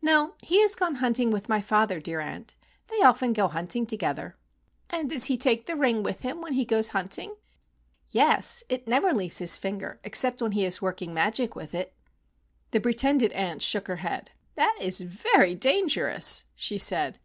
[0.00, 2.54] "No, he has gone hunting with my father, dear aunt.
[2.86, 4.36] They often go hunting together."
[4.90, 7.34] "And does he take the ring with him when he goes hunting?"
[8.06, 11.96] "Yes; it never leaves his finger except when he is working magic with it."
[12.70, 14.30] The pretended aunt shook her head.
[14.54, 17.18] "That is very dangerous," she said.